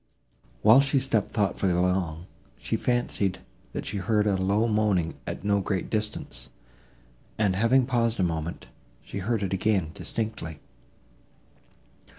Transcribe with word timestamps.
While 0.63 0.81
she 0.81 0.97
stepped 0.97 1.29
thoughtfully 1.29 1.73
along, 1.73 2.25
she 2.57 2.75
fancied, 2.75 3.37
that 3.73 3.85
she 3.85 3.97
heard 3.97 4.25
a 4.25 4.35
low 4.35 4.65
moaning 4.67 5.13
at 5.27 5.43
no 5.43 5.61
great 5.61 5.91
distance, 5.91 6.49
and, 7.37 7.55
having 7.55 7.85
paused 7.85 8.19
a 8.19 8.23
moment, 8.23 8.65
she 9.03 9.19
heard 9.19 9.43
it 9.43 9.53
again 9.53 9.83
and 9.83 9.93
distinctly. 9.93 10.59